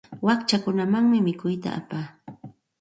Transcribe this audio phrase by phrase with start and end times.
[0.27, 2.05] Wakchakunamanmi mikuyta apaa.